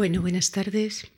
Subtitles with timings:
[0.00, 1.10] Bueno, buenas tardes.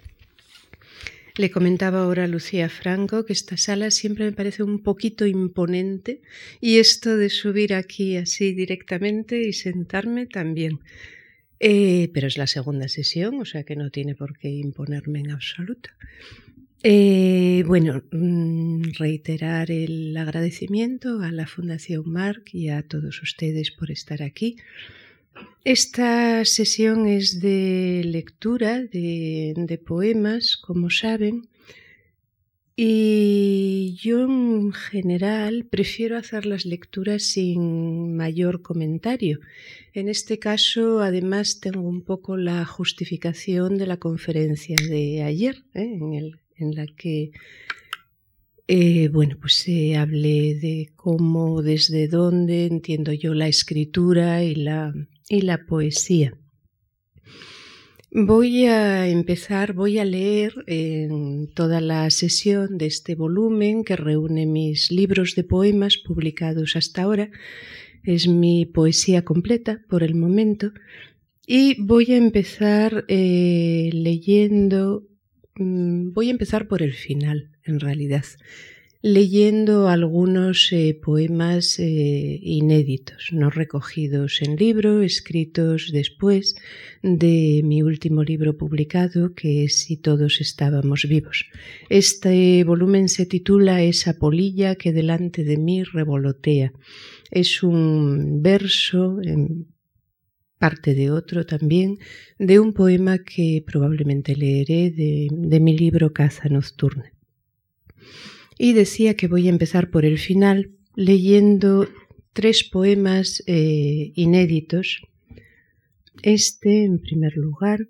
[1.37, 6.21] Le comentaba ahora a Lucía Franco que esta sala siempre me parece un poquito imponente
[6.61, 10.81] y esto de subir aquí así directamente y sentarme también.
[11.61, 15.31] Eh, pero es la segunda sesión, o sea que no tiene por qué imponerme en
[15.31, 15.91] absoluto.
[16.83, 23.93] Eh, bueno, mm, reiterar el agradecimiento a la Fundación Marc y a todos ustedes por
[23.93, 24.57] estar aquí.
[25.65, 31.49] Esta sesión es de lectura de, poemas, como saben,
[32.75, 39.39] y yo en general prefiero hacer las lecturas sin mayor comentario.
[39.93, 45.99] En este caso, además, tengo un poco la justificación de la conferencia de ayer, ¿eh?
[46.57, 47.31] en, la que,
[48.67, 54.93] eh, bueno, pues se hablé de cómo, desde dónde entiendo yo la escritura y la,
[55.29, 56.37] y la poesía.
[58.15, 64.45] Voy a empezar, voy a leer en toda la sesión de este volumen que reúne
[64.45, 67.31] mis libros de poemas publicados hasta ahora.
[68.05, 70.73] Es mi poesía completa por el momento.
[71.47, 75.09] Y voy a empezar eh, leyendo,
[75.55, 78.25] mm, voy a empezar por el final, en realidad
[79.03, 86.55] leyendo algunos eh, poemas eh, inéditos, no recogidos en libro, escritos después
[87.03, 91.47] de mi último libro publicado, que es Si todos estábamos vivos.
[91.91, 96.73] Este volumen se titula Esa polilla que delante de mí revolotea.
[97.33, 99.67] Es un verso, en
[100.59, 101.99] parte de otro también,
[102.39, 107.13] de un poema que probablemente leeré de, de mi libro Caza Nocturna
[108.63, 111.89] y decía que voy a empezar por el final leyendo
[112.33, 115.03] tres poemas eh, inéditos.
[116.23, 117.89] Este, en primer lugar,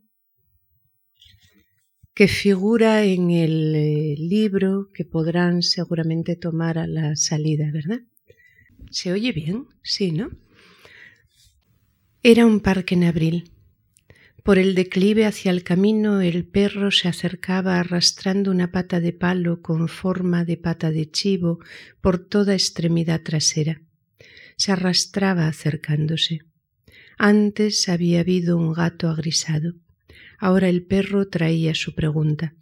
[2.14, 8.00] que figura en el eh, libro que podrán seguramente tomar a la salida, ¿verdad?
[8.90, 9.66] ¿Se oye bien?
[9.82, 10.30] Sí, ¿no?
[12.22, 13.51] Era un parque en abril.
[14.42, 19.62] Por el declive hacia el camino el perro se acercaba arrastrando una pata de palo
[19.62, 21.60] con forma de pata de chivo
[22.00, 23.82] por toda extremidad trasera.
[24.56, 26.40] Se arrastraba acercándose.
[27.18, 29.74] Antes había habido un gato agrisado.
[30.38, 32.54] Ahora el perro traía su pregunta.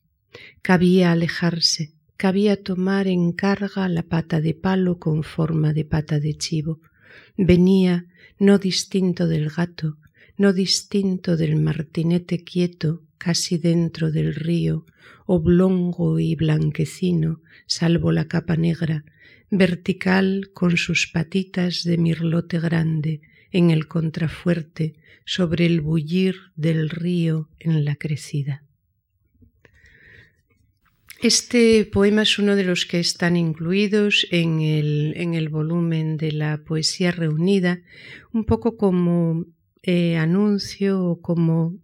[0.60, 6.34] Cabía alejarse, cabía tomar en carga la pata de palo con forma de pata de
[6.34, 6.78] chivo.
[7.38, 8.04] Venía,
[8.38, 9.96] no distinto del gato,
[10.40, 14.86] no distinto del martinete quieto casi dentro del río,
[15.26, 19.04] oblongo y blanquecino, salvo la capa negra,
[19.50, 23.20] vertical con sus patitas de mirlote grande
[23.52, 24.94] en el contrafuerte
[25.26, 28.64] sobre el bullir del río en la crecida.
[31.20, 36.32] Este poema es uno de los que están incluidos en el, en el volumen de
[36.32, 37.82] la poesía reunida,
[38.32, 39.44] un poco como
[39.82, 41.78] eh, anuncio o como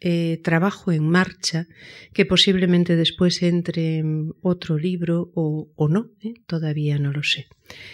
[0.00, 1.66] eh, trabajo en marcha
[2.12, 6.34] que posiblemente después entre en otro libro o, no, ¿eh?
[6.46, 7.46] todavía no lo sé.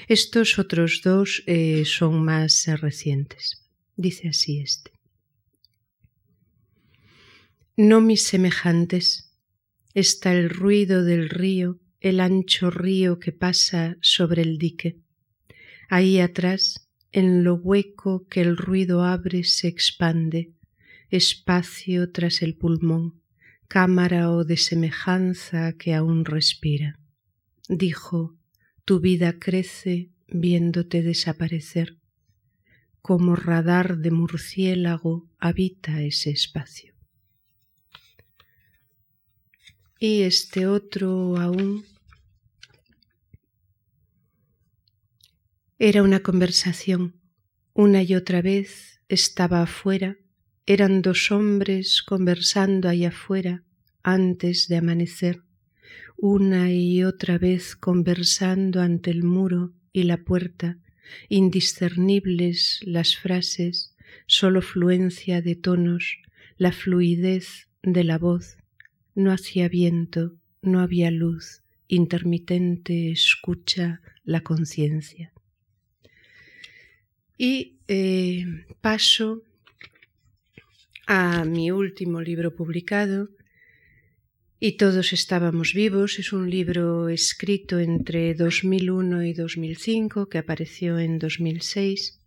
[0.08, 1.44] Estos otros dos
[1.84, 3.64] son más recientes.
[3.96, 4.92] Dice así este.
[7.76, 9.32] No mis semejantes,
[9.94, 14.98] está el ruido del río, el ancho río que pasa sobre el dique.
[15.88, 20.52] Ahí atrás en lo hueco que el ruido abre se expande,
[21.10, 23.20] espacio tras el pulmón,
[23.68, 26.98] cámara o de semejanza que aún respira.
[27.68, 28.36] Dijo,
[28.84, 31.98] tu vida crece viéndote desaparecer.
[33.02, 36.94] Como radar de murciélago habita ese espacio.
[39.98, 41.84] Y este otro aún
[45.82, 47.14] Era una conversación.
[47.72, 50.18] Una y otra vez estaba afuera.
[50.66, 53.64] Eran dos hombres conversando allá afuera
[54.02, 55.40] antes de amanecer.
[56.18, 60.76] Una y otra vez conversando ante el muro y la puerta,
[61.30, 63.96] indiscernibles las frases,
[64.26, 66.18] sólo fluencia de tonos,
[66.58, 68.58] la fluidez de la voz.
[69.14, 75.32] No hacía viento, no había luz, intermitente escucha la conciencia.
[77.42, 78.44] Y eh,
[78.82, 79.42] paso
[81.06, 83.30] a mi último libro publicado,
[84.58, 86.18] Y todos estábamos vivos.
[86.18, 92.20] Es un libro escrito entre 2001 y 2005 que apareció en 2006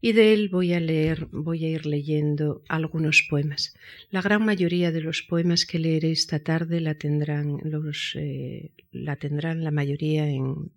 [0.00, 3.74] y de él voy a leer, voy a ir leyendo algunos poemas.
[4.12, 9.16] La gran mayoría de los poemas que leeré esta tarde la tendrán, los, eh, la,
[9.16, 10.70] tendrán la mayoría en,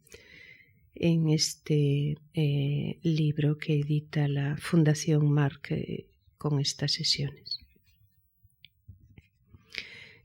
[0.95, 6.07] en este eh, libro que edita la Fundación Marc eh,
[6.37, 7.59] con estas sesiones.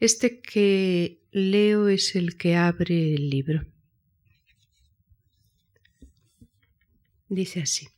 [0.01, 3.65] Este que leo es el que abre el libro.
[7.29, 7.89] Dice así.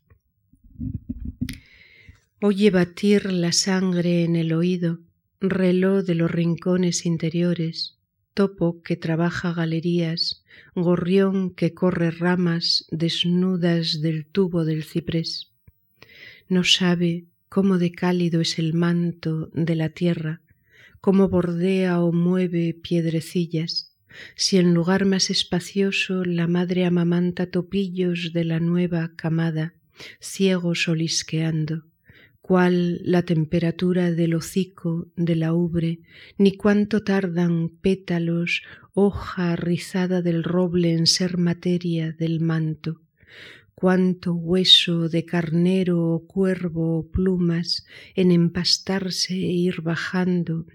[2.41, 5.01] Oye batir la sangre en el oído,
[5.41, 7.96] reloj de los rincones interiores,
[8.37, 10.45] topo que trabaja galerías,
[10.75, 15.53] gorrión que corre ramas desnudas del tubo del ciprés.
[16.47, 20.43] No sabe cómo de cálido es el manto de la tierra,
[21.01, 23.97] cómo bordea o mueve piedrecillas,
[24.35, 29.73] si en lugar más espacioso la madre amamanta topillos de la nueva camada,
[30.21, 31.85] ciegos olisqueando
[32.47, 35.99] cuál la temperatura del hocico de la ubre,
[36.39, 38.63] ni cuánto tardan pétalos,
[38.95, 43.01] hoja rizada del roble en ser materia del manto,
[43.75, 47.85] cuánto hueso de carnero o cuervo o plumas
[48.15, 50.67] en empastarse e ir bajando,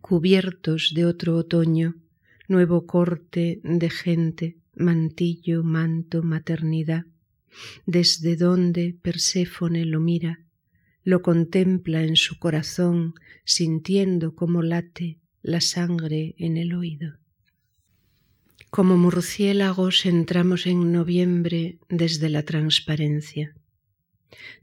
[0.00, 1.96] cubiertos de otro otoño,
[2.46, 7.04] nuevo corte de gente, mantillo, manto, maternidad,
[7.84, 10.38] desde donde Perséfone lo mira,
[11.10, 13.14] lo contempla en su corazón,
[13.44, 17.18] sintiendo cómo late la sangre en el oído.
[18.70, 23.56] Como murciélagos entramos en noviembre desde la transparencia,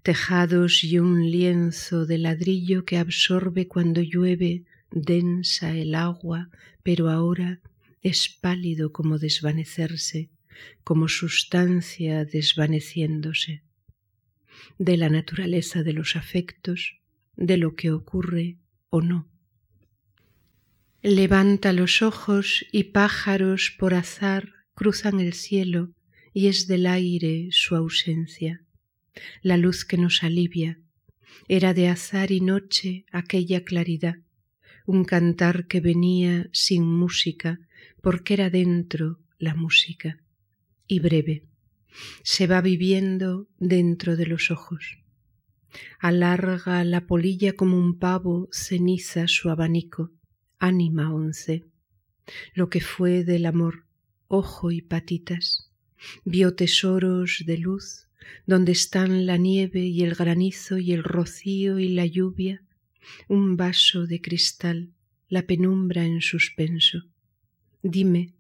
[0.02, 6.50] tejados y un lienzo de ladrillo que absorbe cuando llueve densa el agua,
[6.82, 7.60] pero ahora
[8.02, 10.30] es pálido como desvanecerse,
[10.86, 13.67] como sustancia desvaneciéndose
[14.78, 17.00] de la naturaleza de los afectos,
[17.36, 18.58] de lo que ocurre
[18.90, 19.28] o no.
[21.02, 25.92] Levanta los ojos y pájaros por azar cruzan el cielo
[26.34, 28.64] y es del aire su ausencia.
[29.42, 30.80] La luz que nos alivia
[31.48, 34.18] era de azar y noche aquella claridad,
[34.86, 37.60] un cantar que venía sin música
[38.02, 40.20] porque era dentro la música
[40.88, 41.44] y breve
[42.24, 45.00] se va viviendo dentro de los ojos.
[46.00, 50.12] Alarga la polilla como un pavo, ceniza su abanico,
[50.60, 51.66] ánima once.
[52.54, 53.86] Lo que fue del amor,
[54.28, 55.72] ojo y patitas,
[56.26, 58.08] vio tesoros de luz,
[58.46, 62.64] donde están la nieve y el granizo y el rocío y la lluvia,
[63.28, 64.90] un vaso de cristal,
[65.30, 67.04] la penumbra en suspenso.
[67.84, 68.34] Dime,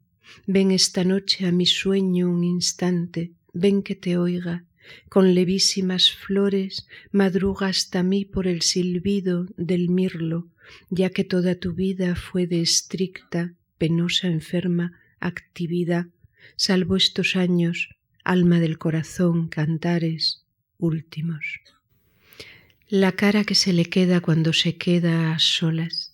[0.45, 4.65] ven esta noche a mi sueño un instante, ven que te oiga,
[5.09, 10.47] con levísimas flores madruga hasta mí por el silbido del mirlo,
[10.89, 16.07] ya que toda tu vida fue de estricta, penosa, enferma actividad,
[16.56, 17.89] salvo estos años,
[18.23, 20.45] alma del corazón, cantares
[20.77, 21.45] últimos.
[22.89, 26.13] La cara que se le queda cuando se queda a solas,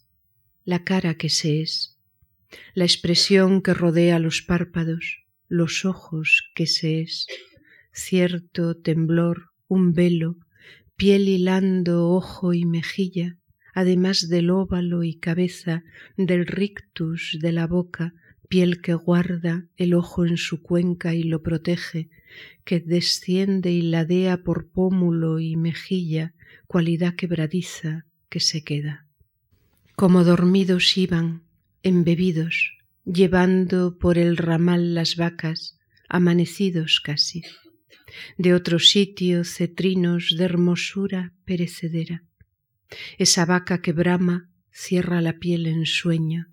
[0.65, 1.92] la cara que se es,
[2.73, 7.27] la expresión que rodea los párpados, los ojos que se es,
[7.91, 10.37] cierto temblor, un velo,
[10.95, 13.37] piel hilando ojo y mejilla,
[13.73, 15.83] además del óvalo y cabeza,
[16.17, 18.13] del rictus de la boca,
[18.47, 22.09] piel que guarda el ojo en su cuenca y lo protege,
[22.63, 26.33] que desciende y ladea por pómulo y mejilla,
[26.67, 29.05] cualidad quebradiza que se queda.
[29.95, 31.43] Como dormidos iban,
[31.83, 35.77] embebidos, llevando por el ramal las vacas,
[36.09, 37.43] amanecidos casi.
[38.37, 42.23] De otro sitio cetrinos de hermosura perecedera.
[43.17, 46.47] Esa vaca que brama cierra la piel en sueño.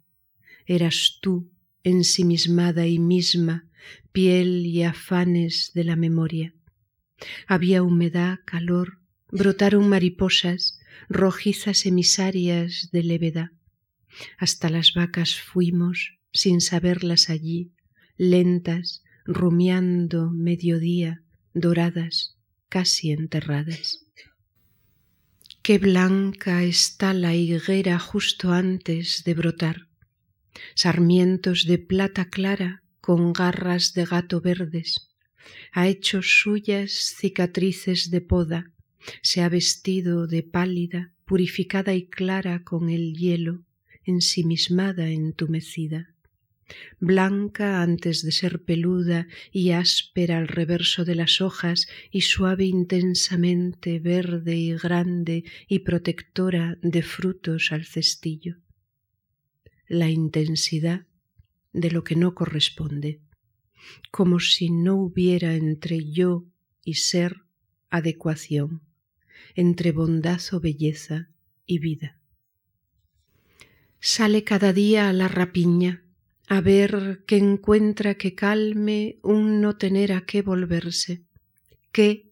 [0.67, 1.51] Eras tú,
[1.83, 3.69] ensimismada y misma,
[4.13, 6.55] piel y afanes de la memoria.
[7.47, 8.99] Había humedad, calor,
[9.31, 13.51] brotaron mariposas, rojizas emisarias de levedad.
[14.39, 17.73] Hasta las vacas fuimos, sin saberlas allí,
[18.17, 21.23] lentas, rumiando mediodía,
[21.55, 22.37] doradas,
[22.69, 24.07] casi enterradas.
[25.63, 29.89] Qué blanca está la higuera justo antes de brotar,
[30.75, 35.11] sarmientos de plata clara con garras de gato verdes,
[35.73, 38.71] ha hecho suyas cicatrices de poda,
[39.23, 43.63] se ha vestido de pálida, purificada y clara con el hielo,
[44.05, 46.15] ensimismada, entumecida
[46.99, 53.99] blanca antes de ser peluda y áspera al reverso de las hojas y suave intensamente
[53.99, 58.59] verde y grande y protectora de frutos al cestillo.
[59.89, 61.07] La intensidad
[61.73, 63.21] de lo que no corresponde,
[64.11, 66.45] como si no hubiera entre yo
[66.85, 67.43] y ser
[67.89, 68.83] adecuación,
[69.55, 71.31] entre bondad o belleza
[71.67, 72.20] y vida.
[74.01, 76.03] Sale cada día a la rapiña,
[76.49, 81.21] a ver qué encuentra que calme un no tener a qué volverse,
[81.93, 82.25] que,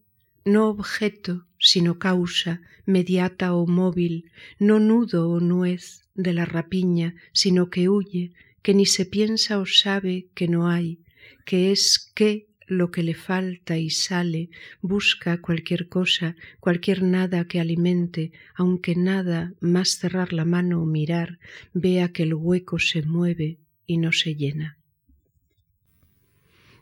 [0.46, 7.68] no objeto, sino causa, mediata o móvil, no nudo o nuez de la rapiña, sino
[7.68, 8.32] que huye,
[8.62, 10.98] que ni se piensa o sabe que no hay,
[11.44, 17.60] que es que lo que le falta y sale, busca cualquier cosa, cualquier nada que
[17.60, 21.38] alimente, aunque nada más cerrar la mano o mirar,
[21.72, 24.78] vea que el hueco se mueve y no se llena.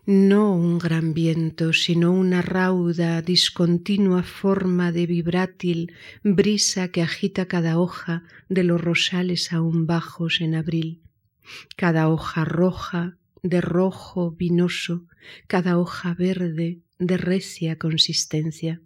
[0.09, 7.81] No un gran viento, sino una rauda, discontinua forma de vibrátil brisa que agita cada
[7.81, 11.03] hoja de los rosales aún bajos en abril,
[11.75, 15.07] cada hoja roja, de rojo vinoso,
[15.47, 18.81] cada hoja verde de recia consistencia.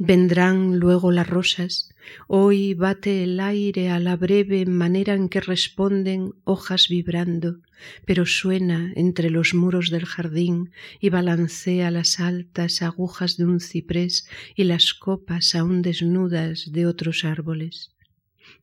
[0.00, 1.92] Vendrán luego las rosas,
[2.28, 7.58] hoy bate el aire a la breve manera en que responden hojas vibrando,
[8.04, 14.28] pero suena entre los muros del jardín y balancea las altas agujas de un ciprés
[14.54, 17.90] y las copas aún desnudas de otros árboles.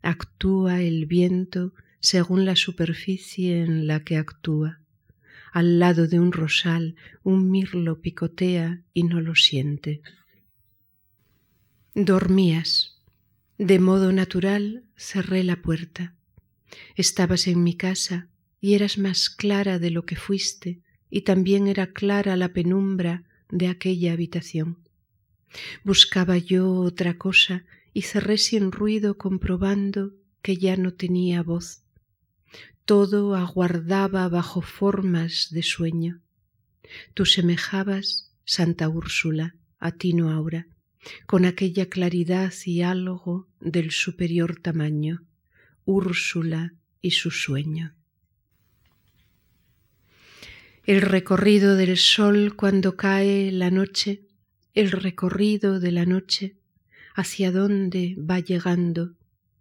[0.02, 4.85] Actúa el viento según la superficie en la que actúa.
[5.56, 10.02] Al lado de un rosal un mirlo picotea y no lo siente.
[11.94, 13.00] Dormías.
[13.58, 16.14] De modo natural cerré la puerta.
[16.98, 18.28] Estabas en mi casa
[18.60, 23.70] y eras más clara de lo que fuiste y también era clara la penumbra de
[23.70, 24.80] aquella habitación.
[25.86, 31.85] Buscaba yo otra cosa y cerré sin ruido comprobando que ya no tenía voz
[32.86, 36.22] todo aguardaba bajo formas de sueño.
[37.14, 40.68] Tú semejabas, Santa Úrsula, a Tino Aura,
[41.26, 45.24] con aquella claridad y algo del superior tamaño,
[45.84, 47.96] Úrsula y su sueño.
[50.84, 54.22] El recorrido del sol cuando cae la noche,
[54.76, 56.56] el recorrido de la noche,
[57.16, 59.16] hacia dónde va llegando,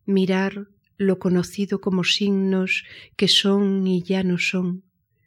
[0.05, 0.69] mirar
[1.07, 2.85] lo conocido como signos
[3.17, 4.83] que son y ya no son,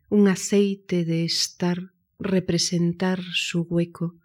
[0.10, 4.16] un aceite de estar, representar su hueco.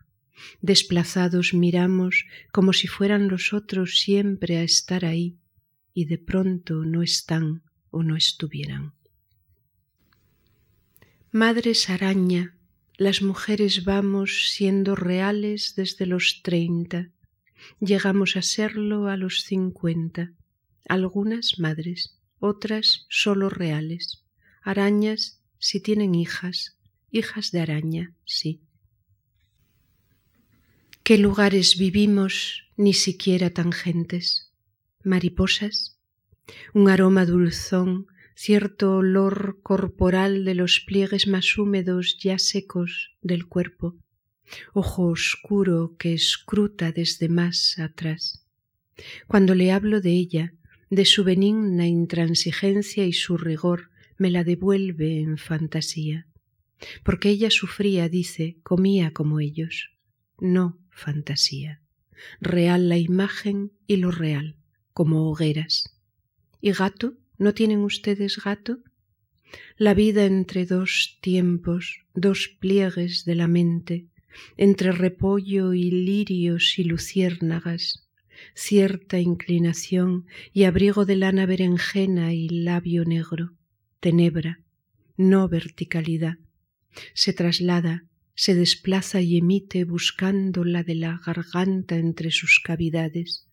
[0.60, 5.36] Desplazados miramos como si fueran los otros siempre a estar ahí,
[5.94, 8.92] y de pronto no están o no estuvieran.
[11.30, 12.56] Madres araña,
[12.96, 17.10] las mujeres vamos siendo reales desde los treinta,
[17.80, 20.32] llegamos a serlo a los cincuenta
[20.88, 24.24] algunas madres, otras solo reales,
[24.62, 26.76] arañas si tienen hijas,
[27.10, 28.60] hijas de araña, sí.
[31.04, 34.52] ¿Qué lugares vivimos ni siquiera tangentes?
[35.04, 35.98] Mariposas,
[36.74, 43.96] un aroma dulzón, cierto olor corporal de los pliegues más húmedos ya secos del cuerpo,
[44.72, 48.46] ojo oscuro que escruta desde más atrás.
[49.26, 50.54] Cuando le hablo de ella,
[50.92, 56.26] de su benigna intransigencia y su rigor me la devuelve en fantasía,
[57.02, 59.92] porque ella sufría, dice, comía como ellos,
[60.38, 61.80] no fantasía,
[62.42, 64.56] real la imagen y lo real,
[64.92, 65.98] como hogueras.
[66.60, 67.14] ¿Y gato?
[67.38, 68.80] ¿No tienen ustedes gato?
[69.78, 74.08] La vida entre dos tiempos, dos pliegues de la mente,
[74.58, 78.01] entre repollo y lirios y luciérnagas,
[78.54, 83.54] cierta inclinación y abrigo de lana berenjena y labio negro,
[84.00, 84.60] tenebra,
[85.16, 86.38] no verticalidad.
[87.14, 93.48] Se traslada, se desplaza y emite buscando la de la garganta entre sus cavidades.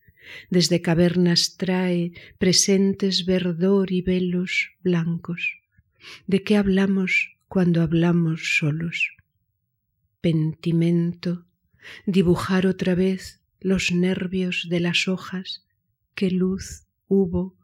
[0.50, 5.58] Desde cavernas trae presentes verdor y velos blancos.
[6.26, 9.16] ¿De qué hablamos cuando hablamos solos?
[10.20, 11.46] Pentimento,
[12.06, 15.64] dibujar otra vez los nervios de las hojas,
[16.14, 17.54] qué luz hubo,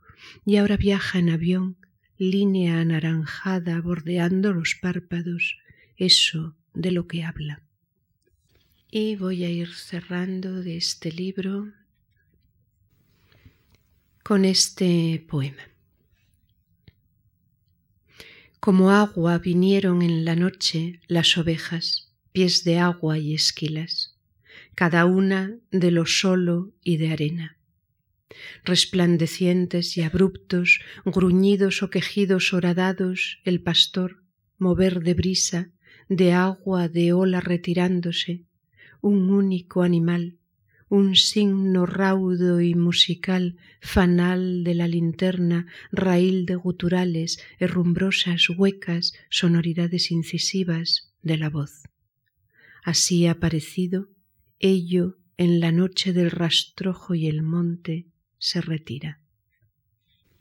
[0.45, 1.77] y ahora viaja en avión,
[2.19, 5.59] línea anaranjada bordeando los párpados,
[5.97, 7.63] eso de lo que habla.
[8.91, 11.73] Y voy a ir cerrando de este libro
[14.23, 15.63] con este poema.
[18.61, 24.16] Como agua vinieron en la noche las ovejas, pies de agua y esquilas,
[24.77, 27.57] cada una de lo solo y de arena.
[28.63, 34.23] Resplandecientes y abruptos, gruñidos o quejidos horadados, el pastor,
[34.59, 35.71] mover de brisa,
[36.11, 38.45] de agua, de ola retirándose,
[39.01, 40.37] un único animal,
[40.91, 50.11] un signo raudo y musical, fanal de la linterna, raíl de guturales, herrumbrosas, huecas, sonoridades
[50.11, 51.85] incisivas de la voz.
[52.85, 54.11] Así ha parecido,
[54.59, 58.07] ello en la noche del rastrojo y el monte
[58.39, 59.21] se retira.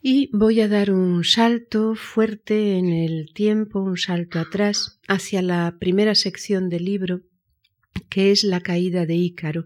[0.01, 5.77] Y voy a dar un salto fuerte en el tiempo, un salto atrás, hacia la
[5.79, 7.22] primera sección del libro,
[8.10, 9.65] que es la caída de Ícaro.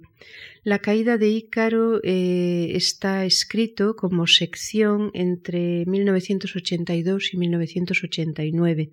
[0.63, 8.91] La caída de Ícaro eh, está escrito como sección entre 1982 y 1989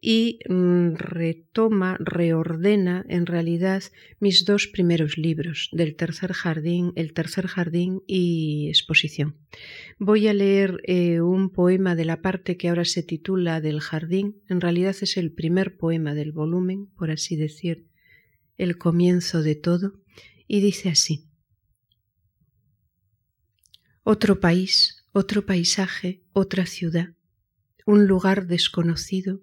[0.00, 3.82] y mm, retoma, reordena en realidad
[4.18, 9.36] mis dos primeros libros, del tercer jardín, el tercer jardín y exposición.
[9.98, 14.42] Voy a leer eh, un poema de la parte que ahora se titula del jardín,
[14.48, 17.86] en realidad es el primer poema del volumen, por así decir,
[18.56, 20.00] el comienzo de todo,
[20.46, 21.26] y dice así.
[24.02, 27.10] Otro país, otro paisaje, otra ciudad,
[27.84, 29.40] un lugar desconocido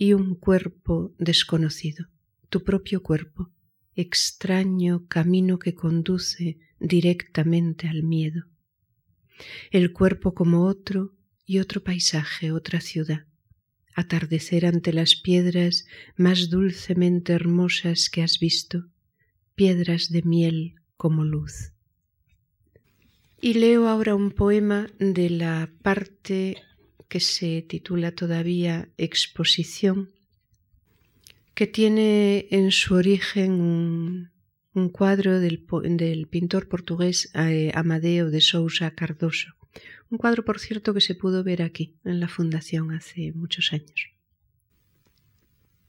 [0.00, 2.06] y un cuerpo desconocido,
[2.48, 3.50] tu propio cuerpo,
[3.94, 8.46] extraño camino que conduce directamente al miedo.
[9.70, 11.12] El cuerpo como otro
[11.44, 13.26] y otro paisaje, otra ciudad,
[13.94, 15.84] atardecer ante las piedras
[16.16, 18.86] más dulcemente hermosas que has visto,
[19.54, 21.72] piedras de miel como luz.
[23.38, 26.56] Y leo ahora un poema de la parte
[27.10, 30.10] que se titula todavía Exposición,
[31.54, 34.30] que tiene en su origen
[34.72, 35.58] un, cuadro del,
[36.30, 39.48] pintor portugués eh, Amadeo de Sousa Cardoso.
[40.08, 44.08] Un cuadro, por cierto, que se pudo ver aquí, en la Fundación, hace muchos años.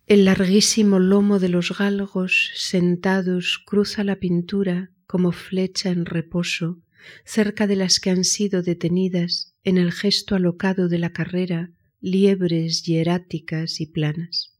[0.07, 6.81] El larguísimo lomo de los galgos sentados cruza la pintura como flecha en reposo
[7.25, 12.83] cerca de las que han sido detenidas en el gesto alocado de la carrera liebres
[12.83, 14.57] hieráticas y planas.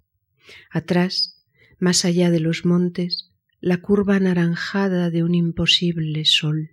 [0.69, 1.43] Atrás,
[1.79, 6.71] más allá de los montes, la curva anaranjada de un imposible sol.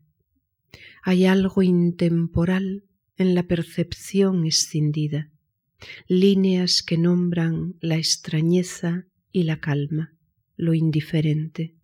[1.03, 2.85] Hay algo intemporal
[3.17, 5.31] en la percepción escindida,
[6.07, 10.15] líneas que nombran la extrañeza y la calma,
[10.57, 11.75] lo indiferente,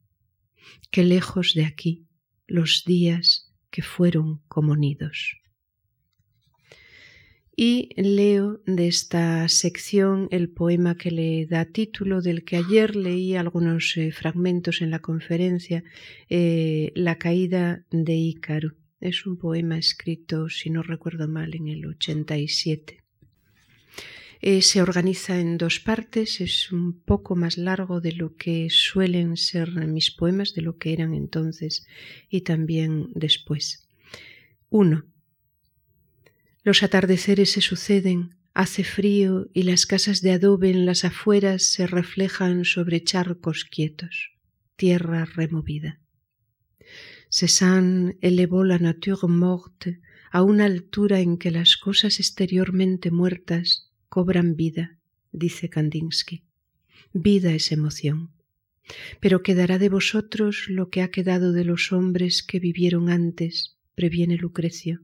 [0.90, 2.06] que lejos de aquí
[2.46, 5.38] los días que fueron como nidos.
[7.56, 13.36] Y leo de esta sección el poema que le da título, del que ayer leí
[13.36, 15.84] algunos eh, fragmentos en la conferencia,
[16.28, 18.74] eh, La caída de Ícaro.
[19.00, 23.04] Es un poema escrito, si no recuerdo mal, en el 87.
[24.40, 29.36] Eh, se organiza en dos partes, es un poco más largo de lo que suelen
[29.36, 31.86] ser mis poemas, de lo que eran entonces
[32.28, 33.88] y también después.
[34.70, 35.13] 1.
[36.64, 41.86] Los atardeceres se suceden, hace frío y las casas de adobe en las afueras se
[41.86, 44.30] reflejan sobre charcos quietos,
[44.74, 46.00] tierra removida.
[47.28, 50.00] Cézanne elevó la nature morte
[50.32, 54.96] a una altura en que las cosas exteriormente muertas cobran vida,
[55.32, 56.44] dice Kandinsky.
[57.12, 58.30] Vida es emoción.
[59.20, 64.36] Pero quedará de vosotros lo que ha quedado de los hombres que vivieron antes, previene
[64.38, 65.02] Lucrecio.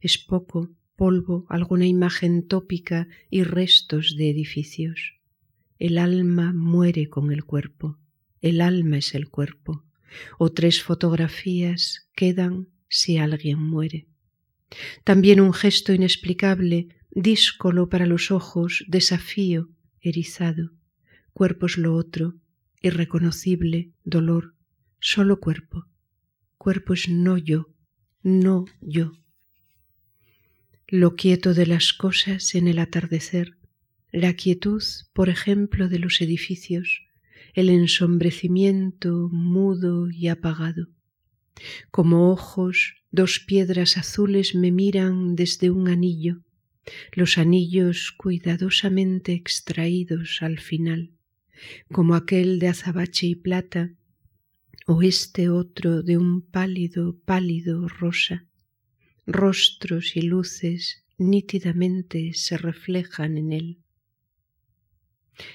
[0.00, 5.14] Es poco, polvo, alguna imagen tópica y restos de edificios.
[5.78, 7.98] El alma muere con el cuerpo,
[8.40, 9.84] el alma es el cuerpo
[10.38, 14.06] o tres fotografías quedan si alguien muere.
[15.04, 20.72] También un gesto inexplicable, díscolo para los ojos, desafío, erizado.
[21.32, 22.34] Cuerpo es lo otro,
[22.82, 24.54] irreconocible, dolor,
[25.00, 25.86] solo cuerpo.
[26.58, 27.68] Cuerpo es no yo,
[28.22, 29.12] no yo.
[30.88, 33.56] Lo quieto de las cosas en el atardecer,
[34.12, 34.82] la quietud,
[35.14, 37.02] por ejemplo, de los edificios,
[37.54, 40.88] el ensombrecimiento mudo y apagado.
[41.90, 46.42] Como ojos, dos piedras azules me miran desde un anillo,
[47.12, 51.12] los anillos cuidadosamente extraídos al final,
[51.90, 53.94] como aquel de azabache y plata,
[54.86, 58.44] o este otro de un pálido, pálido rosa.
[59.26, 63.78] Rostros y luces nítidamente se reflejan en él.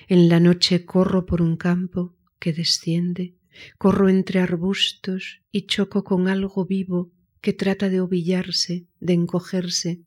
[0.07, 3.35] En la noche corro por un campo que desciende,
[3.77, 10.01] corro entre arbustos y choco con algo vivo que trata de ovillarse, de encogerse.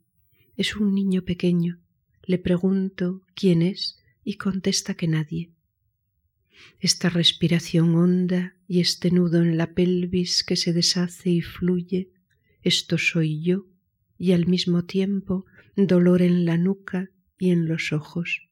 [0.57, 1.81] Es un niño pequeño.
[2.25, 5.51] Le pregunto quién es y contesta que nadie.
[6.81, 12.11] Esta respiración honda y este nudo en la pelvis que se deshace y fluye,
[12.63, 13.67] esto soy yo
[14.19, 15.47] y al mismo tiempo
[15.77, 18.49] dolor en la nuca y en los ojos.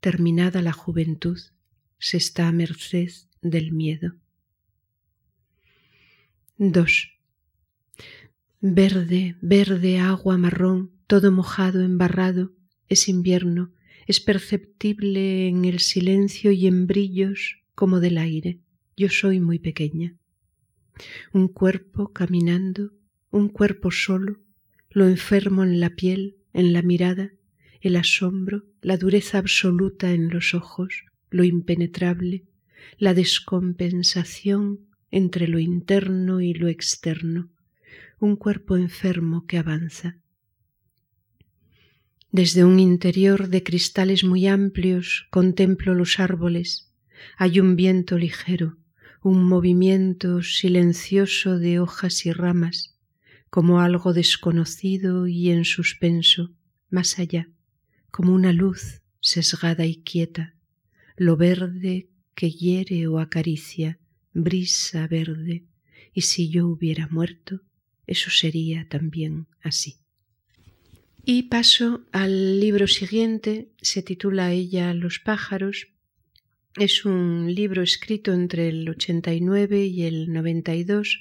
[0.00, 1.38] Terminada la juventud,
[1.98, 3.10] se está a merced
[3.42, 4.16] del miedo.
[6.58, 7.12] 2.
[8.60, 12.52] Verde, verde, agua marrón, todo mojado, embarrado,
[12.88, 13.72] es invierno,
[14.06, 18.60] es perceptible en el silencio y en brillos como del aire.
[18.96, 20.19] Yo soy muy pequeña.
[21.32, 22.92] Un cuerpo caminando,
[23.30, 24.40] un cuerpo solo,
[24.90, 27.32] lo enfermo en la piel, en la mirada,
[27.80, 32.44] el asombro, la dureza absoluta en los ojos, lo impenetrable,
[32.98, 37.50] la descompensación entre lo interno y lo externo,
[38.18, 40.18] un cuerpo enfermo que avanza.
[42.32, 46.92] Desde un interior de cristales muy amplios contemplo los árboles.
[47.36, 48.76] Hay un viento ligero,
[49.22, 52.96] un movimiento silencioso de hojas y ramas,
[53.50, 56.52] como algo desconocido y en suspenso,
[56.88, 57.48] más allá,
[58.10, 60.54] como una luz sesgada y quieta,
[61.16, 63.98] lo verde que hiere o acaricia,
[64.32, 65.64] brisa verde,
[66.14, 67.60] y si yo hubiera muerto,
[68.06, 69.98] eso sería también así.
[71.24, 75.88] Y paso al libro siguiente, se titula ella Los pájaros.
[76.76, 81.18] Es un libro escrito entre el 89 y el 92.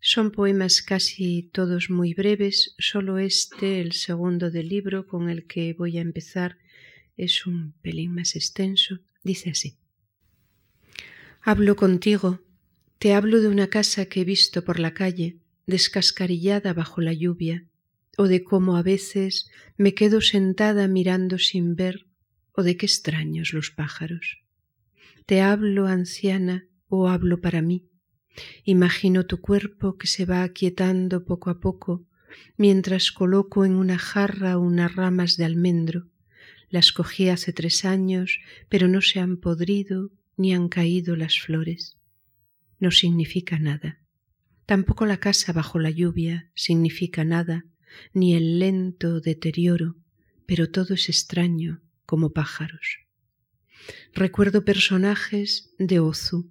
[0.00, 5.74] Son poemas casi todos muy breves, solo este, el segundo del libro con el que
[5.74, 6.56] voy a empezar,
[7.18, 9.00] es un pelín más extenso.
[9.22, 9.76] Dice así.
[11.42, 12.40] Hablo contigo,
[12.98, 17.66] te hablo de una casa que he visto por la calle, descascarillada bajo la lluvia,
[18.16, 22.06] o de cómo a veces me quedo sentada mirando sin ver,
[22.52, 24.40] o de qué extraños los pájaros.
[25.30, 27.88] Te hablo, anciana, o hablo para mí.
[28.64, 32.04] Imagino tu cuerpo que se va aquietando poco a poco,
[32.56, 36.08] mientras coloco en una jarra unas ramas de almendro.
[36.68, 41.96] Las cogí hace tres años, pero no se han podrido ni han caído las flores.
[42.80, 44.00] No significa nada.
[44.66, 47.66] Tampoco la casa bajo la lluvia significa nada,
[48.12, 49.94] ni el lento deterioro,
[50.46, 53.09] pero todo es extraño como pájaros.
[54.14, 56.50] Recuerdo personajes de Ozu.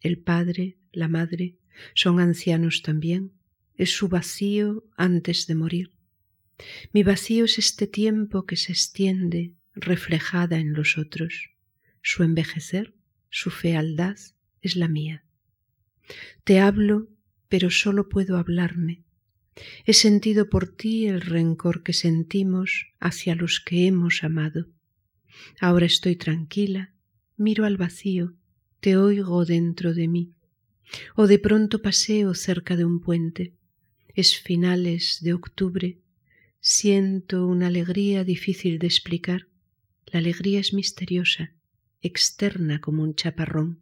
[0.00, 1.56] El padre, la madre,
[1.94, 3.32] son ancianos también.
[3.76, 5.92] Es su vacío antes de morir.
[6.92, 11.50] Mi vacío es este tiempo que se extiende reflejada en los otros.
[12.02, 12.94] Su envejecer,
[13.30, 14.16] su fealdad
[14.60, 15.24] es la mía.
[16.44, 17.08] Te hablo,
[17.48, 19.02] pero solo puedo hablarme.
[19.84, 24.68] He sentido por ti el rencor que sentimos hacia los que hemos amado.
[25.60, 26.92] Ahora estoy tranquila,
[27.36, 28.34] miro al vacío,
[28.80, 30.32] te oigo dentro de mí.
[31.14, 33.54] O de pronto paseo cerca de un puente.
[34.14, 35.98] Es finales de octubre.
[36.60, 39.48] Siento una alegría difícil de explicar.
[40.06, 41.54] La alegría es misteriosa,
[42.02, 43.80] externa como un chaparrón.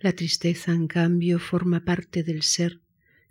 [0.00, 2.80] La tristeza, en cambio, forma parte del ser,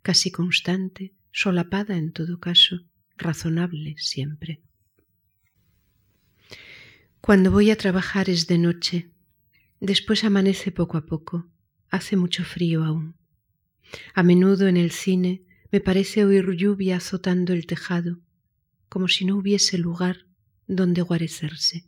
[0.02, 2.82] casi constante, solapada en todo caso,
[3.18, 4.62] razonable siempre.
[7.22, 9.12] Cuando voy a trabajar es de noche,
[9.80, 11.48] después amanece poco a poco,
[11.92, 13.16] hace mucho frío aún.
[14.16, 18.20] A menudo en el cine me parece oír lluvia azotando el tejado,
[18.90, 20.26] como si no hubiese lugar
[20.66, 21.86] donde guarecerse.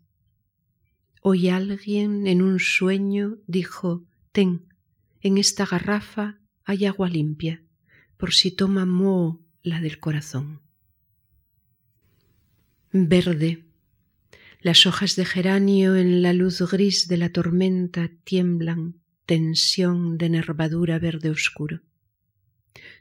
[1.22, 4.68] Hoy alguien en un sueño dijo, ten,
[5.22, 7.64] en esta garrafa hay agua limpia
[8.18, 10.62] por si toma moho la del corazón.
[12.92, 13.73] Verde.
[14.64, 18.96] Las hojas de geranio en la luz gris de la tormenta tiemblan,
[19.26, 21.82] tensión de nervadura verde oscuro.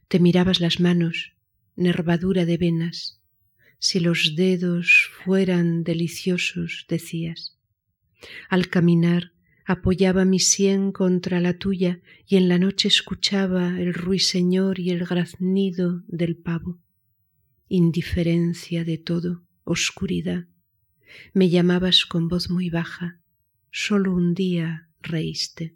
[0.08, 1.34] Te mirabas las manos,
[1.76, 3.20] nervadura de venas.
[3.78, 7.56] Si los dedos fueran deliciosos, decías.
[8.48, 9.30] Al caminar
[9.64, 15.06] apoyaba mi sien contra la tuya y en la noche escuchaba el ruiseñor y el
[15.06, 16.80] graznido del pavo.
[17.68, 20.48] Indiferencia de todo, oscuridad.
[21.32, 23.20] Me llamabas con voz muy baja,
[23.70, 25.74] solo un día reíste.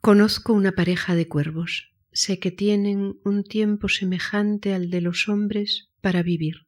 [0.00, 1.92] Conozco una pareja de cuervos.
[2.12, 6.66] Sé que tienen un tiempo semejante al de los hombres para vivir.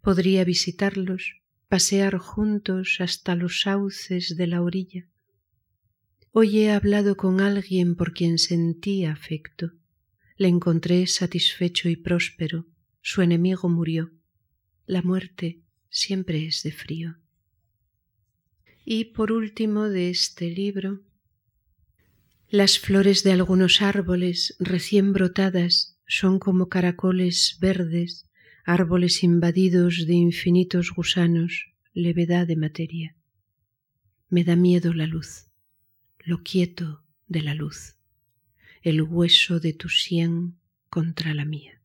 [0.00, 5.06] Podría visitarlos, pasear juntos hasta los sauces de la orilla.
[6.32, 9.72] Hoy he hablado con alguien por quien sentí afecto.
[10.36, 12.66] Le encontré satisfecho y próspero.
[13.02, 14.10] Su enemigo murió.
[14.92, 17.16] La muerte siempre es de frío.
[18.84, 21.00] Y por último de este libro,
[22.50, 28.28] las flores de algunos árboles recién brotadas son como caracoles verdes,
[28.66, 33.16] árboles invadidos de infinitos gusanos, levedad de materia.
[34.28, 35.46] Me da miedo la luz
[36.18, 37.96] lo quieto de la luz,
[38.82, 40.58] el hueso de tu sien
[40.90, 41.81] contra la mía.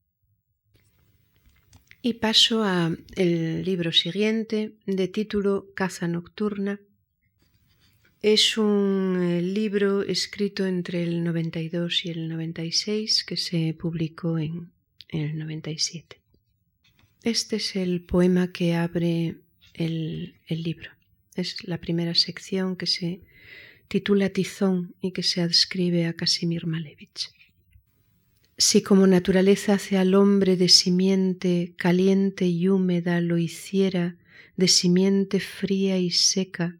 [2.08, 6.80] Y paso a el libro siguiente de título Caza Nocturna.
[8.22, 14.72] Es un eh, libro escrito entre el 92 y el 96 que se publicó en
[15.10, 16.22] el 97.
[17.24, 19.39] Este es el poema que abre
[19.74, 20.91] el, el libro.
[21.36, 23.20] Es la primera sección que se
[23.89, 27.37] titula Tizón y que se adscribe a Casimir Malevich.
[28.60, 34.17] Si como naturaleza hace al hombre de simiente caliente y húmeda lo hiciera
[34.56, 36.80] de simiente fría y seca,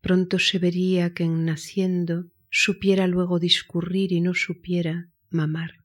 [0.00, 5.84] pronto se vería que en naciendo supiera luego discurrir y no supiera mamar.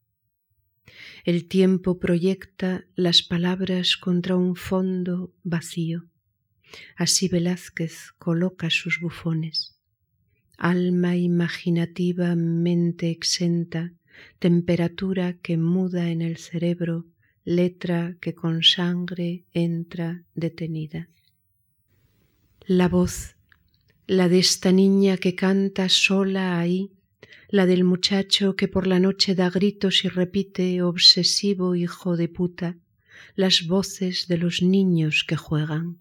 [1.26, 6.06] El tiempo proyecta las palabras contra un fondo vacío.
[6.96, 9.76] Así Velázquez coloca sus bufones
[10.58, 13.94] alma imaginativa, mente exenta,
[14.40, 17.06] temperatura que muda en el cerebro,
[17.44, 21.10] letra que con sangre entra detenida.
[22.66, 23.36] La voz,
[24.08, 26.92] la de esta niña que canta sola ahí,
[27.50, 32.78] la del muchacho que por la noche da gritos y repite obsesivo hijo de puta,
[33.36, 36.00] las voces de los niños que juegan.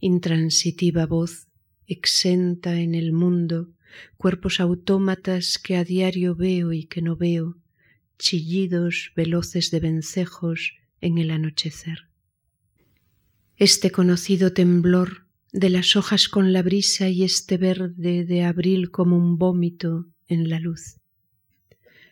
[0.00, 1.48] Intransitiva voz,
[1.86, 3.73] exenta en el mundo,
[4.16, 7.56] cuerpos autómatas que a diario veo y que no veo,
[8.18, 12.08] chillidos veloces de vencejos en el anochecer.
[13.56, 19.16] Este conocido temblor de las hojas con la brisa y este verde de abril como
[19.16, 20.96] un vómito en la luz.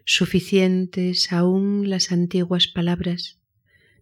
[0.05, 3.39] Suficientes aún las antiguas palabras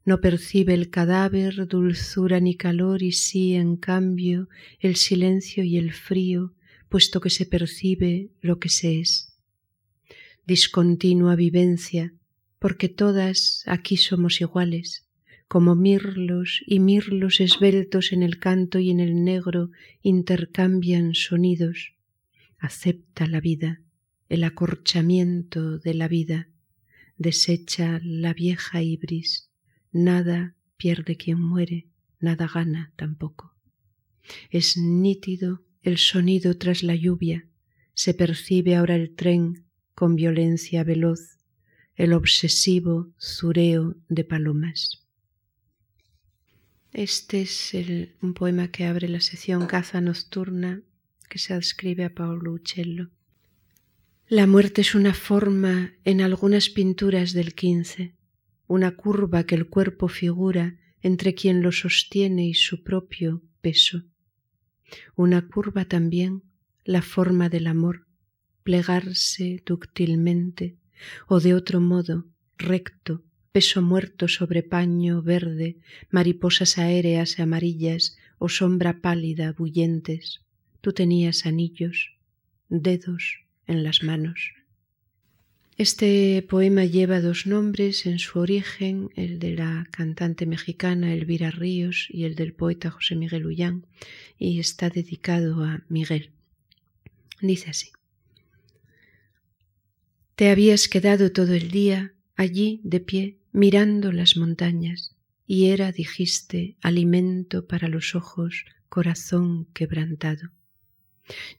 [0.04, 5.92] no percibe el cadáver dulzura ni calor y sí, en cambio, el silencio y el
[5.92, 6.54] frío,
[6.90, 9.34] puesto que se percibe lo que se es.
[10.46, 12.12] Discontinua vivencia,
[12.58, 15.06] porque todas aquí somos iguales,
[15.48, 19.70] como mirlos y mirlos esbeltos en el canto y en el negro
[20.02, 21.94] intercambian sonidos.
[22.58, 23.80] Acepta la vida,
[24.28, 26.48] el acorchamiento de la vida,
[27.16, 29.50] desecha la vieja ibris
[29.92, 31.88] Nada pierde quien muere,
[32.20, 33.54] nada gana tampoco.
[34.50, 37.46] Es nítido el sonido tras la lluvia,
[37.94, 39.64] se percibe ahora el tren
[39.94, 41.38] con violencia veloz,
[41.96, 45.06] el obsesivo zureo de palomas.
[46.92, 47.72] Este es
[48.20, 50.82] un poema que abre la sección Caza Nocturna
[51.28, 53.10] que se adscribe a Paolo Uccello.
[54.28, 58.14] La muerte es una forma en algunas pinturas del quince
[58.70, 64.04] una curva que el cuerpo figura entre quien lo sostiene y su propio peso.
[65.16, 66.42] Una curva también
[66.84, 68.06] la forma del amor,
[68.62, 70.76] plegarse dúctilmente
[71.26, 72.26] o de otro modo,
[72.58, 73.22] recto,
[73.52, 75.78] peso muerto sobre paño verde,
[76.10, 80.40] mariposas aéreas amarillas o sombra pálida bullentes.
[80.80, 82.16] Tú tenías anillos,
[82.68, 84.59] dedos en las manos.
[85.80, 92.06] Este poema lleva dos nombres en su origen, el de la cantante mexicana Elvira Ríos
[92.10, 93.86] y el del poeta José Miguel Ullán,
[94.38, 96.32] y está dedicado a Miguel.
[97.40, 97.92] Dice así.
[100.34, 105.16] Te habías quedado todo el día allí de pie mirando las montañas,
[105.46, 110.50] y era, dijiste, alimento para los ojos, corazón quebrantado.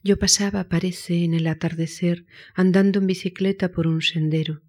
[0.02, 4.62] Yo pasaba, parece, en el atardecer, andando en bicicleta por un sendero.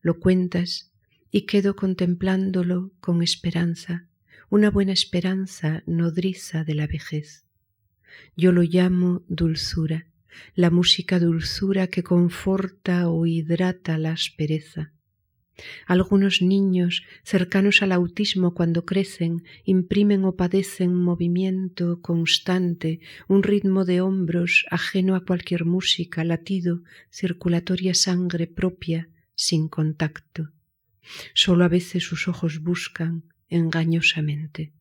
[0.00, 0.92] Lo cuentas
[1.30, 4.06] y quedo contemplándolo con esperanza,
[4.50, 7.44] una buena esperanza nodriza de la vejez.
[8.36, 10.06] Yo lo llamo dulzura,
[10.54, 14.92] la música dulzura que conforta o hidrata la aspereza.
[15.86, 24.00] Algunos niños cercanos al autismo cuando crecen imprimen o padecen movimiento constante, un ritmo de
[24.00, 30.50] hombros ajeno a cualquier música, latido, circulatoria sangre propia, sin contacto.
[31.34, 34.72] Solo a veces sus ojos buscan engañosamente.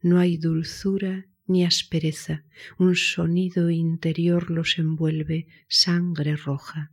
[0.00, 2.44] no hay dulzura ni aspereza,
[2.78, 6.92] un sonido interior los envuelve, sangre roja.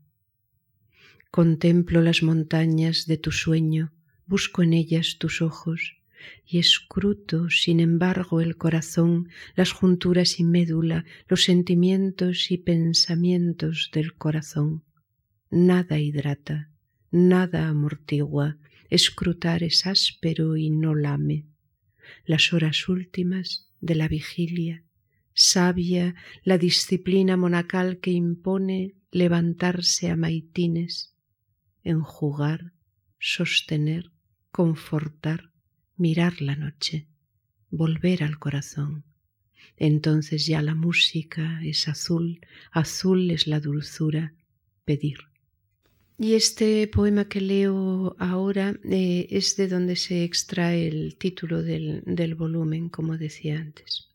[1.36, 3.91] Contemplo las montañas de tu sueño,
[4.26, 5.98] busco en ellas tus ojos,
[6.48, 14.13] y escruto, sin embargo, el corazón, las junturas y médula, los sentimientos y pensamientos del
[14.13, 14.86] corazón.
[15.50, 16.71] Nada hidrata,
[17.12, 18.58] nada amortigua,
[18.89, 21.48] escrutar es áspero y no lame.
[22.26, 24.86] Las horas últimas de la vigilia,
[25.34, 31.12] sabia la disciplina monacal que impone levantarse a maitines,
[31.86, 32.74] enjugar,
[33.19, 34.12] sostener,
[34.52, 35.52] confortar,
[35.95, 37.08] mirar la noche,
[37.69, 39.06] volver al corazón.
[39.78, 44.34] Entonces ya la música es azul, azul es la dulzura,
[44.84, 45.19] pedir.
[46.17, 52.04] Y este poema que leo ahora eh, es de donde se extrae el título del,
[52.06, 54.10] del volumen, como decía antes.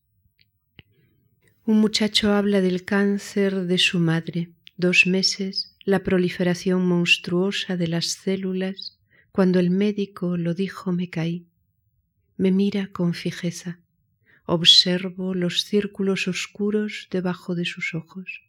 [1.67, 8.07] Un muchacho habla del cáncer de su madre, dos meses, la proliferación monstruosa de las
[8.07, 8.99] células.
[9.33, 11.47] Cuando el médico lo dijo me caí.
[12.37, 13.81] Me mira con fijeza.
[14.45, 18.43] Observo los círculos oscuros debajo de sus ojos.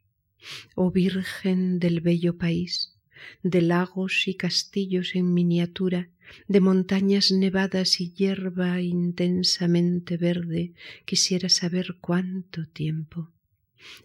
[0.76, 2.96] Oh Virgen del bello país,
[3.44, 6.10] de lagos y castillos en miniatura,
[6.48, 10.74] de montañas nevadas y hierba intensamente verde,
[11.06, 13.32] quisiera saber cuánto tiempo.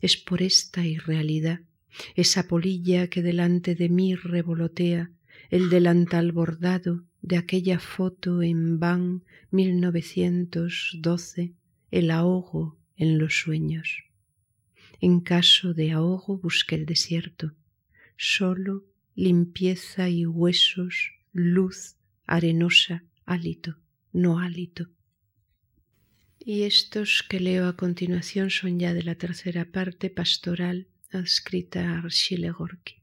[0.02, 1.60] Es por esta irrealidad,
[2.14, 5.11] esa polilla que delante de mí revolotea,
[5.51, 11.55] el delantal bordado de aquella foto en van 1912,
[11.90, 14.05] el ahogo en los sueños.
[15.01, 17.53] En caso de ahogo busqué el desierto,
[18.16, 21.96] solo limpieza y huesos, luz
[22.27, 23.77] arenosa, hálito,
[24.12, 24.88] no hálito.
[26.38, 30.87] Y estos que leo a continuación son ya de la tercera parte pastoral
[31.18, 32.96] adscrita a Archile Gorky.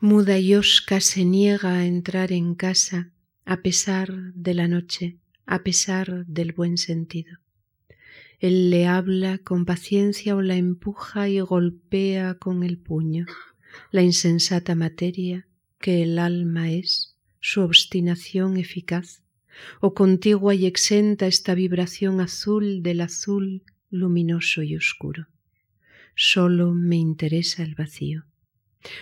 [0.00, 3.10] Muda Yoshka se niega a entrar en casa
[3.44, 7.38] a pesar de la noche, a pesar del buen sentido.
[8.40, 13.26] Él le habla con paciencia o la empuja y golpea con el puño
[13.90, 15.46] la insensata materia
[15.78, 19.22] que el alma es, su obstinación eficaz,
[19.80, 25.28] o contigua y exenta esta vibración azul del azul luminoso y oscuro.
[26.14, 28.24] Solo me interesa el vacío.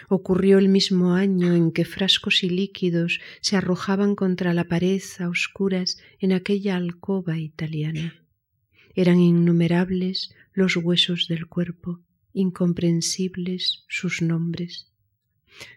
[0.09, 5.29] Ocurrió el mismo año en que frascos y líquidos se arrojaban contra la pared a
[5.29, 8.15] oscuras en aquella alcoba italiana.
[8.95, 12.01] Eran innumerables los huesos del cuerpo,
[12.33, 14.89] incomprensibles sus nombres.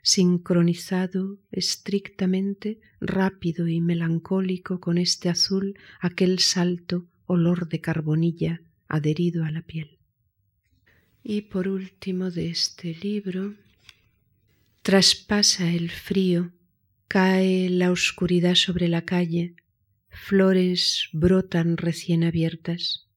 [0.04, 9.52] Sincronizado estrictamente, rápido y melancólico con este azul, aquel salto olor de carbonilla adherido a
[9.52, 9.95] la piel.
[11.28, 13.56] Y por último de este libro,
[14.84, 16.52] traspasa el frío,
[17.08, 19.56] cae la oscuridad sobre la calle,
[20.10, 23.08] flores brotan recién abiertas.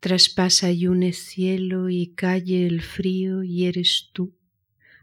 [0.00, 4.34] Traspasa y une cielo y calle el frío y eres tú,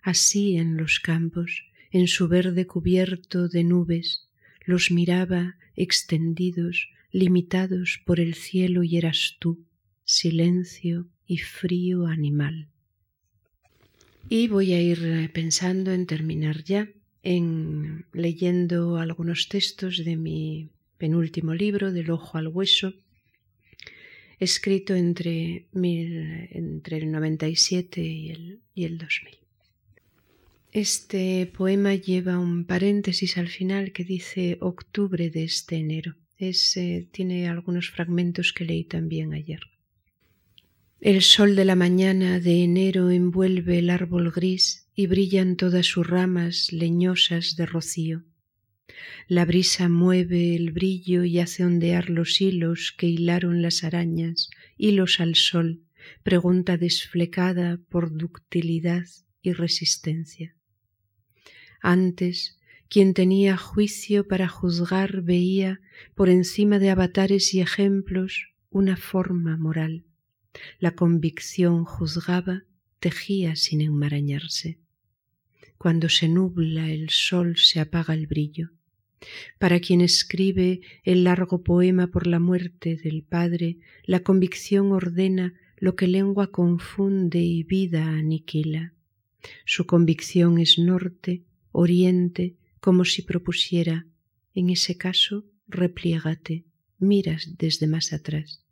[0.02, 4.28] así en los campos, en su verde cubierto de nubes,
[4.66, 9.64] los miraba extendidos, limitados por el cielo y eras tú,
[10.04, 12.68] silencio y frío animal.
[14.30, 16.90] Y voy a ir pensando en terminar ya,
[17.22, 22.94] en leyendo algunos textos de mi penúltimo libro, del ojo al hueso,
[24.40, 29.38] escrito entre, el 97 y el, y el 2000.
[30.72, 36.16] Este poema lleva un paréntesis al final que dice octubre de este enero.
[36.38, 36.78] Es,
[37.12, 39.62] tiene algunos fragmentos que leí también ayer.
[41.02, 46.08] El sol de la mañana de enero envuelve el árbol gris y brillan todas sus
[46.08, 48.24] ramas leñosas de rocío.
[49.28, 55.20] La brisa mueve el brillo y hace ondear los hilos que hilaron las arañas, hilos
[55.20, 55.82] al sol,
[56.24, 59.06] pregunta desflecada por ductilidad
[59.42, 60.56] y resistencia.
[61.82, 65.82] Antes, quien tenía juicio para juzgar veía,
[66.16, 70.06] por encima de avatares y ejemplos, una forma moral.
[70.80, 72.64] La convicción juzgaba,
[73.00, 74.80] tejía sin enmarañarse.
[75.78, 78.72] Cuando se nubla el sol se apaga el brillo.
[79.60, 85.96] Para quien escribe el largo poema por la muerte del Padre, la convicción ordena lo
[85.96, 88.94] que lengua confunde y vida aniquila.
[89.66, 94.06] Su convicción es norte, oriente, como si propusiera,
[94.54, 96.66] en ese caso, repliégate,
[96.98, 98.65] miras desde más atrás.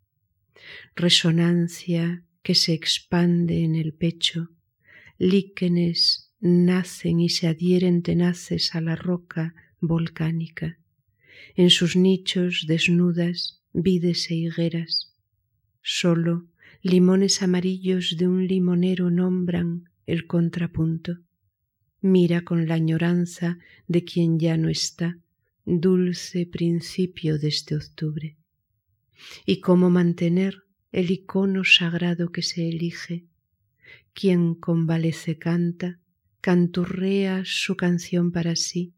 [0.96, 4.50] Resonancia que se expande en el pecho,
[5.18, 10.78] líquenes nacen y se adhieren tenaces a la roca volcánica.
[11.56, 15.14] En sus nichos desnudas vides e higueras.
[15.82, 16.48] Solo
[16.82, 21.20] limones amarillos de un limonero nombran el contrapunto.
[22.02, 25.18] Mira con la añoranza de quien ya no está,
[25.66, 28.36] dulce principio de este octubre.
[29.46, 33.26] Y cómo mantener el icono sagrado que se elige.
[34.14, 36.00] Quien convalece canta,
[36.42, 38.94] canturrea su canción para sí,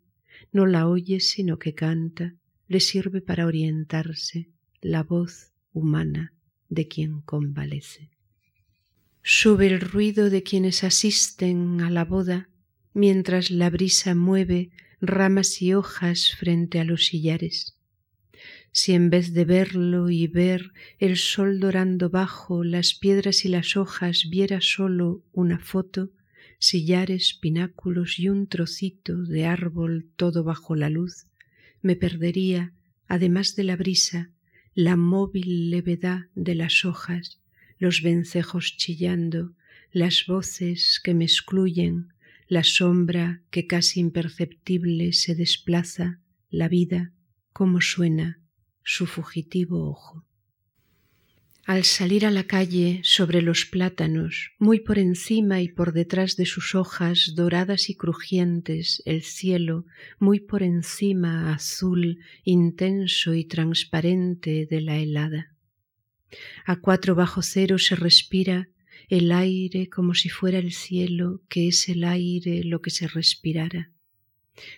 [0.52, 2.36] no la oye sino que canta,
[2.68, 4.50] le sirve para orientarse
[4.82, 6.34] la voz humana
[6.70, 8.10] de quien convalece.
[9.22, 12.50] Sube el ruido de quienes asisten a la boda,
[12.94, 14.70] mientras la brisa mueve
[15.02, 17.75] ramas y hojas frente a los sillares.
[18.78, 23.78] Si en vez de verlo y ver el sol dorando bajo las piedras y las
[23.78, 26.12] hojas viera solo una foto,
[26.60, 31.28] sillares, pináculos y un trocito de árbol todo bajo la luz,
[31.82, 32.74] me perdería,
[33.08, 34.30] además de la brisa,
[34.74, 37.40] la móvil levedad de las hojas,
[37.80, 39.54] los vencejos chillando,
[39.94, 42.10] las voces que me excluyen,
[42.50, 46.20] la sombra que casi imperceptible se desplaza,
[46.50, 47.14] la vida,
[47.54, 48.42] como suena
[48.86, 50.24] su fugitivo ojo.
[51.66, 56.46] Al salir a la calle sobre los plátanos, muy por encima y por detrás de
[56.46, 59.86] sus hojas doradas y crujientes, el cielo,
[60.20, 65.56] muy por encima azul, intenso y transparente de la helada.
[66.66, 68.70] A cuatro bajo cero se respira
[69.10, 73.92] el aire como si fuera el cielo, que es el aire lo que se respirara.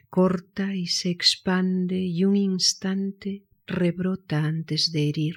[0.09, 5.35] Corta y se expande y un instante rebrota antes de herir.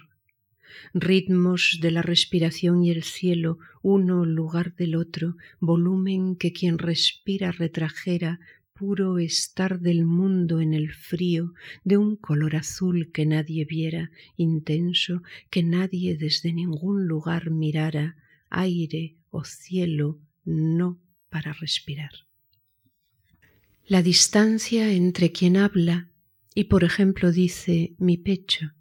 [0.94, 7.50] Ritmos de la respiración y el cielo, uno lugar del otro, volumen que quien respira
[7.50, 8.38] retrajera,
[8.72, 11.52] puro estar del mundo en el frío,
[11.84, 18.16] de un color azul que nadie viera, intenso, que nadie desde ningún lugar mirara,
[18.48, 22.12] aire o cielo, no para respirar.
[23.86, 26.09] La distancia entre quien habla
[26.54, 28.72] y por ejemplo dice mi pecho,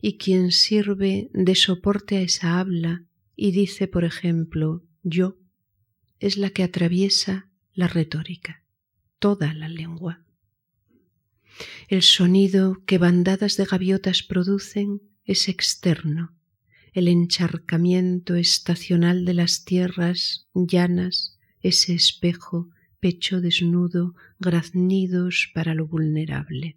[0.00, 3.04] y quien sirve de soporte a esa habla
[3.34, 5.38] y dice por ejemplo yo,
[6.20, 8.64] es la que atraviesa la retórica,
[9.18, 10.24] toda la lengua.
[11.88, 16.34] El sonido que bandadas de gaviotas producen es externo,
[16.92, 26.76] el encharcamiento estacional de las tierras llanas, ese espejo, pecho desnudo, graznidos para lo vulnerable.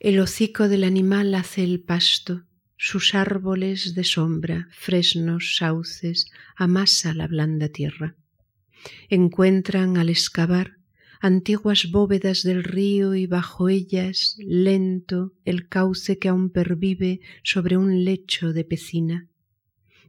[0.00, 2.46] El hocico del animal hace el pasto,
[2.78, 6.24] sus árboles de sombra, fresnos, sauces,
[6.56, 8.16] amasa la blanda tierra.
[9.10, 10.78] Encuentran al excavar
[11.20, 18.02] antiguas bóvedas del río y bajo ellas lento el cauce que aún pervive sobre un
[18.02, 19.28] lecho de pecina.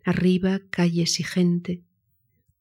[0.06, 1.84] Arriba calles y gente,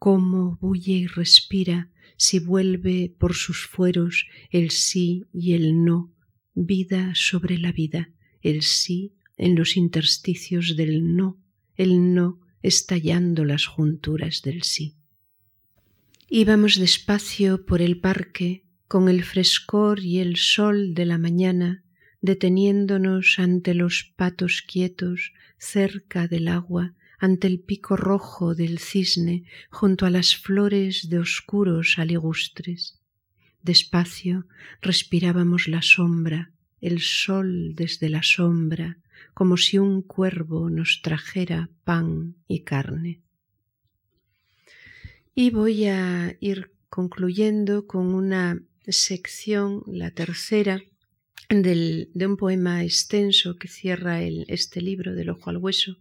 [0.00, 6.12] cómo bulle y respira si vuelve por sus fueros el sí y el no
[6.66, 8.10] vida sobre la vida,
[8.42, 11.38] el sí en los intersticios del no,
[11.76, 14.96] el no estallando las junturas del sí.
[16.28, 21.84] Íbamos despacio por el parque con el frescor y el sol de la mañana,
[22.20, 30.06] deteniéndonos ante los patos quietos cerca del agua, ante el pico rojo del cisne, junto
[30.06, 32.99] a las flores de oscuros aligustres.
[33.62, 34.46] Despacio
[34.80, 38.98] respirábamos la sombra, el sol desde la sombra,
[39.34, 43.20] como si un cuervo nos trajera pan y carne.
[45.34, 50.82] Y voy a ir concluyendo con una sección, la tercera,
[51.48, 55.98] del, de un poema extenso que cierra este libro del ojo al hueso,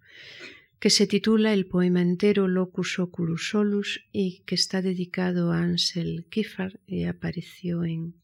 [0.79, 6.25] que se titula el poema entero Locus Oculus Solus y que está dedicado a Ansel
[6.29, 8.15] Kiefer y apareció en,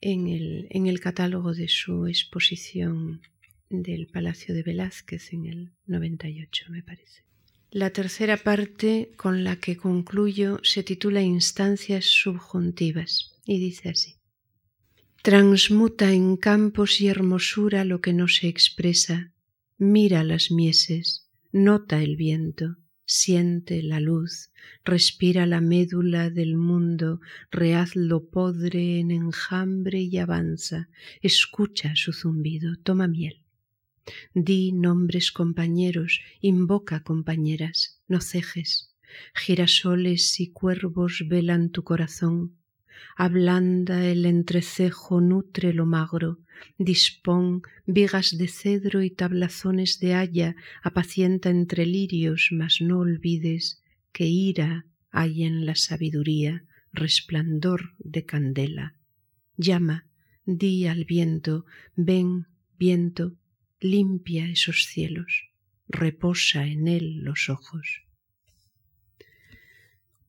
[0.00, 3.20] en, el, en el catálogo de su exposición
[3.68, 7.24] del Palacio de Velázquez en el 98, me parece.
[7.70, 14.16] La tercera parte con la que concluyo se titula Instancias subjuntivas y dice así.
[15.22, 19.31] Transmuta en campos y hermosura lo que no se expresa,
[19.82, 24.52] mira las mieses, nota el viento, siente la luz,
[24.84, 27.20] respira la médula del mundo,
[27.96, 30.88] lo podre en enjambre y avanza,
[31.20, 33.44] escucha su zumbido, toma miel.
[34.34, 38.94] Di nombres compañeros, invoca compañeras, no cejes,
[39.34, 42.56] girasoles y cuervos velan tu corazón,
[43.16, 46.40] ablanda el entrecejo, nutre lo magro,
[46.78, 53.82] dispón vigas de cedro y tablazones de haya, apacienta entre lirios, mas no olvides
[54.12, 58.96] que ira hay en la sabiduría, resplandor de candela.
[59.56, 60.06] Llama,
[60.44, 62.46] di al viento, ven,
[62.78, 63.36] viento,
[63.80, 65.50] limpia esos cielos,
[65.88, 68.04] reposa en él los ojos.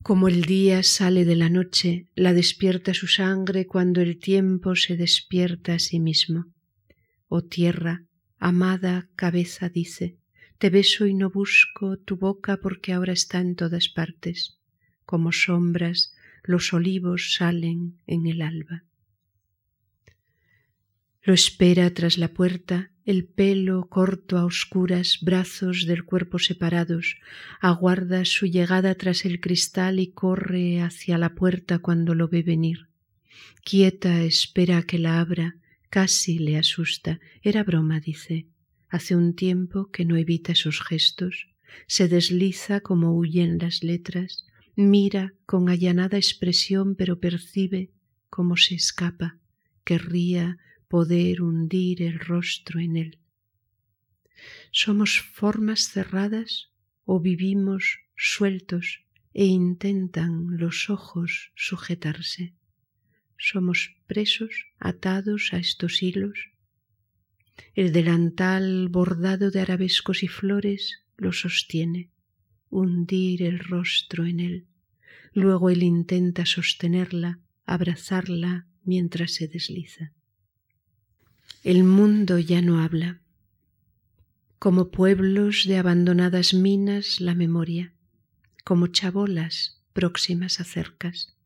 [0.04, 4.98] Como el día sale de la noche, la despierta su sangre cuando el tiempo se
[4.98, 6.44] despierta a sí mismo.
[7.26, 8.04] Oh tierra,
[8.38, 10.18] amada cabeza dice,
[10.58, 14.58] te beso y no busco tu boca porque ahora está en todas partes.
[15.06, 18.84] Como sombras, los olivos salen en el alba.
[21.22, 27.16] Lo espera tras la puerta, el pelo corto a oscuras, brazos del cuerpo separados,
[27.60, 32.88] aguarda su llegada tras el cristal y corre hacia la puerta cuando lo ve venir.
[33.62, 35.56] Quieta espera que la abra,
[35.90, 37.20] casi le asusta.
[37.42, 38.46] Era broma, dice.
[38.88, 41.48] Hace un tiempo que no evita esos gestos,
[41.86, 44.44] se desliza como huyen las letras,
[44.76, 47.90] mira con allanada expresión, pero percibe
[48.30, 49.36] cómo se escapa,
[49.84, 50.58] querría
[50.88, 53.18] poder hundir el rostro en él.
[54.70, 56.70] Somos formas cerradas
[57.04, 62.54] o vivimos sueltos e intentan los ojos sujetarse.
[63.36, 66.50] Somos presos atados a estos hilos.
[67.74, 72.10] El delantal bordado de arabescos y flores lo sostiene,
[72.70, 74.66] hundir el rostro en él.
[75.32, 80.12] Luego él intenta sostenerla, abrazarla mientras se desliza.
[81.64, 83.22] El mundo ya no habla.
[84.58, 87.94] Como pueblos de abandonadas minas la memoria,
[88.64, 91.38] como chabolas próximas a cercas.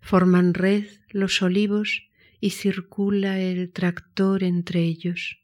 [0.00, 2.08] Forman red los olivos
[2.40, 5.38] y circula el tractor entre ellos.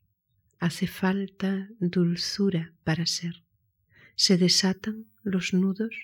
[0.59, 3.45] Hace falta dulzura para ser.
[4.17, 5.95] Se desatan los nudos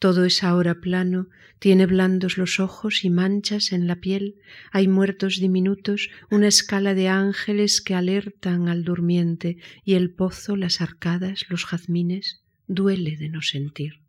[0.00, 1.28] todo es ahora plano,
[1.58, 4.36] tiene blandos los ojos y manchas en la piel,
[4.72, 10.80] hay muertos diminutos, una escala de ángeles que alertan al durmiente, y el pozo, las
[10.80, 14.00] arcadas, los jazmines, duele de no sentir.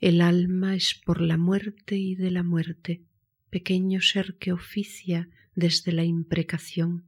[0.00, 3.04] El alma es por la muerte y de la muerte,
[3.50, 7.04] pequeño ser que oficia desde la imprecación.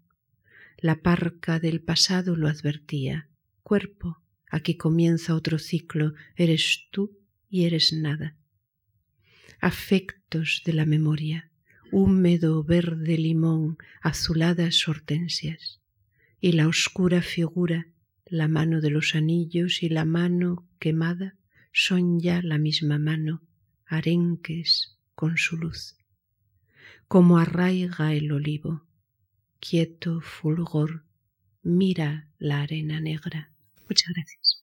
[0.79, 3.29] La parca del pasado lo advertía.
[3.65, 7.20] Cuerpo, aquí comienza otro ciclo, eres tú
[7.51, 8.37] y eres nada.
[9.61, 11.51] Afectos de la memoria,
[11.91, 15.81] húmedo verde limón, azuladas hortensias,
[16.41, 17.89] y la oscura figura,
[18.25, 21.37] la mano de los anillos y la mano quemada
[21.73, 23.43] son ya la misma mano,
[23.85, 25.97] arenques con su luz.
[27.09, 28.87] Como arraiga el olivo,
[29.59, 31.05] quieto fulgor,
[31.63, 33.51] mira la arena negra.
[33.89, 34.60] Muchas gracias.